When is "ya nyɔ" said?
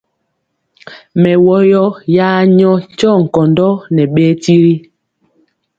2.15-2.71